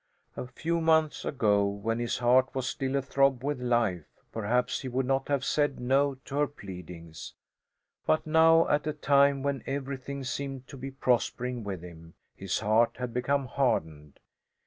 [0.35, 5.05] A few months ago, when his heart was still athrob with life, perhaps he would
[5.05, 7.35] not have said no to her pleadings;
[8.07, 12.97] but now at a time when everything seemed to be prospering with him, his heart
[12.97, 14.19] had become hardened.